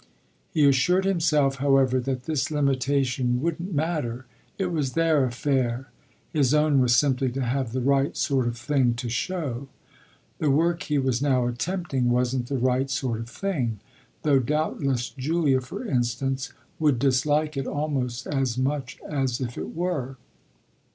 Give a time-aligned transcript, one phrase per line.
[0.49, 4.25] He assured himself, however, that this limitation wouldn't matter;
[4.57, 5.91] it was their affair
[6.33, 9.67] his own was simply to have the right sort of thing to show.
[10.39, 13.79] The work he was now attempting wasn't the right sort of thing,
[14.23, 20.17] though doubtless Julia, for instance, would dislike it almost as much as if it were.